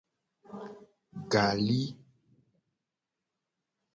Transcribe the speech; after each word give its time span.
Gali. 1.31 1.81